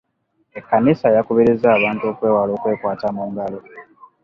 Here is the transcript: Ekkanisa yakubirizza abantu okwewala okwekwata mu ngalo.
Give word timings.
Ekkanisa 0.57 1.07
yakubirizza 1.15 1.67
abantu 1.77 2.03
okwewala 2.11 2.51
okwekwata 2.57 3.07
mu 3.15 3.23
ngalo. 3.31 3.59